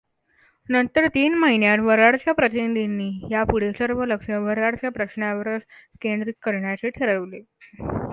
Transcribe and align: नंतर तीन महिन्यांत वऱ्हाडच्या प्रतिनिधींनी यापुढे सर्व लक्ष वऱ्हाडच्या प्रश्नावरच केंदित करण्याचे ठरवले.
नंतर 0.69 1.07
तीन 1.07 1.33
महिन्यांत 1.39 1.81
वऱ्हाडच्या 1.81 2.33
प्रतिनिधींनी 2.33 3.09
यापुढे 3.31 3.71
सर्व 3.73 4.03
लक्ष 4.05 4.29
वऱ्हाडच्या 4.31 4.91
प्रश्नावरच 4.91 5.61
केंदित 6.01 6.33
करण्याचे 6.43 6.89
ठरवले. 6.91 7.41